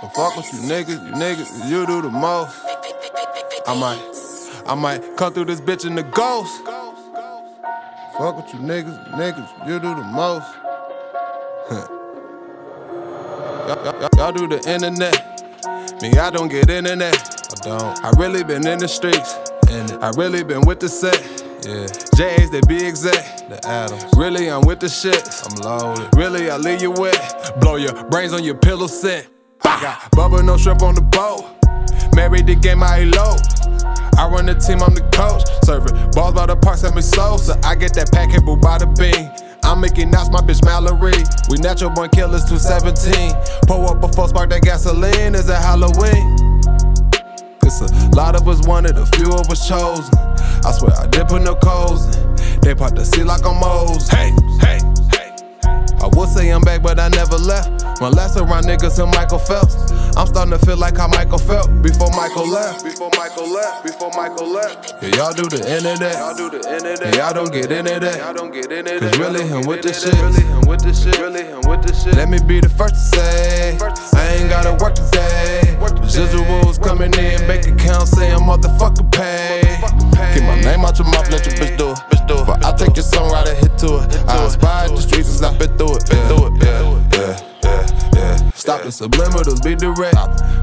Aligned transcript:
Don't 0.00 0.14
fuck 0.14 0.36
with 0.36 0.52
you 0.52 0.60
niggas, 0.60 1.04
you 1.06 1.12
niggas, 1.12 1.70
you 1.70 1.86
do 1.86 2.02
the 2.02 2.10
most. 2.10 2.54
I 3.66 3.74
might, 3.74 4.02
I 4.66 4.74
might 4.74 5.16
come 5.16 5.32
through 5.32 5.46
this 5.46 5.60
bitch 5.60 5.86
in 5.86 5.94
the 5.94 6.02
ghost. 6.02 6.62
Fuck 8.18 8.36
with 8.36 8.52
you 8.52 8.60
niggas, 8.60 9.14
niggas, 9.14 9.48
you 9.66 9.80
do 9.80 9.94
the 9.94 10.02
most. 10.02 10.54
y'all 14.16 14.32
do 14.32 14.46
the 14.46 14.58
internet. 14.70 15.22
Me, 16.02 16.10
I 16.18 16.30
don't 16.30 16.48
get 16.48 16.68
internet. 16.68 17.14
I 17.14 17.68
don't. 17.68 18.04
I 18.04 18.10
really 18.18 18.44
been 18.44 18.66
in 18.66 18.78
the 18.78 18.88
streets. 18.88 19.34
And 19.70 19.92
I 20.04 20.10
really 20.10 20.44
been 20.44 20.60
with 20.66 20.80
the 20.80 20.88
set. 20.88 21.20
Yeah. 21.66 21.86
J's, 22.16 22.50
they 22.50 22.60
be 22.68 22.84
exact. 22.86 23.48
The 23.48 23.66
Adams. 23.66 24.04
Really, 24.16 24.50
I'm 24.50 24.66
with 24.66 24.80
the 24.80 24.88
shit. 24.88 25.22
I'm 25.44 25.54
loaded. 25.62 26.14
Really, 26.14 26.50
I 26.50 26.56
leave 26.58 26.82
you 26.82 26.90
wet. 26.90 27.58
Blow 27.60 27.76
your 27.76 27.94
brains 28.10 28.32
on 28.32 28.44
your 28.44 28.56
pillow 28.56 28.86
set. 28.86 29.26
I 29.64 29.80
got 29.82 30.10
bubble, 30.12 30.42
no 30.42 30.56
shrimp 30.56 30.82
on 30.82 30.94
the 30.94 31.00
boat. 31.00 31.44
Married 32.14 32.46
the 32.46 32.54
game, 32.54 32.82
I 32.82 33.04
low. 33.04 33.36
I 34.18 34.28
run 34.28 34.46
the 34.46 34.54
team, 34.54 34.82
I'm 34.82 34.94
the 34.94 35.04
coach. 35.12 35.44
Serving 35.64 35.92
balls 36.12 36.34
by 36.34 36.46
the 36.46 36.56
park, 36.56 36.78
send 36.78 36.94
me 36.94 37.02
Sosa. 37.02 37.58
I 37.64 37.74
get 37.74 37.94
that 37.94 38.10
packet, 38.12 38.44
boo 38.44 38.56
by 38.56 38.78
the 38.78 38.86
bean. 38.86 39.30
I'm 39.62 39.80
making 39.80 40.10
knots, 40.10 40.30
my 40.30 40.40
bitch 40.40 40.64
Mallory. 40.64 41.18
We 41.50 41.58
natural 41.58 41.90
born 41.90 42.10
killers, 42.10 42.44
217. 42.44 43.34
Pull 43.66 43.88
up 43.88 44.00
before 44.00 44.28
spark 44.28 44.50
that 44.50 44.62
gasoline. 44.62 45.34
Is 45.34 45.48
it 45.48 45.56
Halloween? 45.60 46.36
It's 47.62 47.80
a 47.82 48.16
lot 48.16 48.36
of 48.36 48.48
us 48.48 48.66
wanted, 48.66 48.96
a 48.96 49.06
few 49.16 49.32
of 49.32 49.50
us 49.50 49.68
chosen. 49.68 50.14
I 50.64 50.72
swear 50.72 50.94
I 50.96 51.06
did 51.08 51.28
put 51.28 51.42
no 51.42 51.54
coals. 51.56 52.16
in. 52.16 52.60
They 52.62 52.74
part 52.74 52.94
the 52.94 53.04
sea 53.04 53.24
like 53.24 53.44
I'm 53.44 53.60
Moses. 53.60 54.08
Hey, 54.08 54.30
hey, 54.60 54.78
hey. 55.12 55.34
I 56.00 56.08
would 56.14 56.28
say 56.28 56.48
I'm 56.48 56.62
back, 56.62 56.82
but 56.82 56.98
I 56.98 57.08
never 57.08 57.36
left. 57.36 57.75
My 58.00 58.08
last 58.08 58.36
around 58.36 58.64
niggas 58.64 59.02
and 59.02 59.10
Michael 59.14 59.38
Phelps. 59.38 59.74
I'm 60.16 60.26
starting 60.26 60.52
to 60.52 60.58
feel 60.66 60.76
like 60.76 60.96
how 60.98 61.08
Michael 61.08 61.38
felt 61.38 61.70
before 61.82 62.10
Michael 62.10 62.46
left. 62.48 62.84
Before 62.84 63.10
Michael 63.16 63.48
left. 63.48 63.84
Before 63.84 64.10
Michael 64.16 64.48
left. 64.48 64.94
Yeah, 65.02 65.16
y'all 65.16 65.32
do 65.32 65.48
the 65.48 65.60
internet. 65.64 66.12
Y'all 66.16 66.36
do 66.36 66.50
the. 66.50 66.60
Yeah, 66.60 67.16
y'all 67.16 67.34
don't 67.34 67.52
get 67.52 67.72
into 67.72 68.00
that. 68.00 68.18
Y'all 68.18 68.34
don't 68.34 68.52
get 68.52 68.70
into 68.70 69.00
that. 69.00 69.00
Cause 69.00 69.18
really 69.18 69.46
him 69.46 69.66
with 69.66 69.82
the 69.82 69.92
shit. 69.92 70.12
Really 70.20 70.44
him 70.44 70.68
with 70.68 70.80
the 70.80 70.92
shit. 70.92 71.18
Really 71.18 71.44
him 71.44 71.60
with 71.64 71.82
the 71.82 71.92
shit. 71.94 72.14
Let 72.16 72.28
me 72.28 72.38
be 72.46 72.60
the 72.60 72.68
first 72.68 72.94
to 72.94 73.16
say, 73.16 73.78
I 74.12 74.36
ain't 74.36 74.50
gotta 74.50 74.72
work 74.82 74.94
today. 74.94 75.76
Residuals 75.80 76.82
coming 76.82 77.12
in, 77.14 77.40
bank 77.48 77.66
account 77.66 78.08
saying 78.08 78.40
motherfucker 78.40 79.10
pay. 79.12 79.60
Get 80.34 80.44
my 80.44 80.60
name 80.60 80.84
out 80.84 80.98
your 80.98 81.08
mouth, 81.08 81.30
let 81.30 81.44
your 81.44 81.54
bitch 81.56 81.76
do 81.76 81.92
it. 81.92 82.16
But 82.46 82.64
I 82.64 82.72
take 82.76 82.96
your 82.96 83.04
song 83.04 83.30
right 83.32 83.46
and 83.46 83.58
hit 83.58 83.78
to 83.78 84.02
it. 84.02 84.16
I 84.28 84.44
inspired 84.44 84.90
the 84.90 85.00
streets 85.00 85.36
and 85.36 85.46
I've 85.46 85.58
been 85.58 85.76
through 85.76 85.96
it. 85.96 86.25
The 88.86 89.08
subliminals, 89.08 89.62
be 89.64 89.74
direct. 89.74 90.14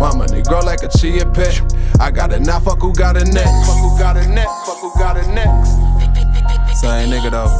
My 0.00 0.14
money 0.14 0.42
grow 0.42 0.60
like 0.60 0.82
a 0.82 0.88
chia 0.98 1.24
pet. 1.26 1.60
I 2.00 2.10
got 2.10 2.32
it 2.32 2.40
now, 2.40 2.58
fuck 2.58 2.80
who 2.80 2.92
got 2.92 3.16
a 3.16 3.24
neck. 3.24 3.46
Fuck 3.66 3.78
who 3.78 3.98
got 3.98 4.16
a 4.16 4.26
neck, 4.26 4.48
Fuck 4.66 4.78
who 4.78 4.92
got 4.98 5.16
a 5.16 5.26
neck. 5.28 5.46
Same 6.74 7.10
nigga 7.10 7.30
though. 7.30 7.52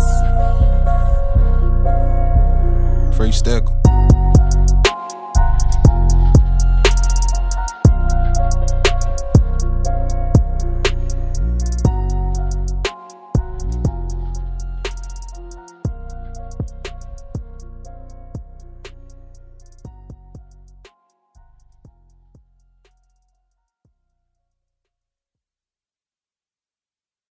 Free 3.16 3.32
stickle. 3.32 3.87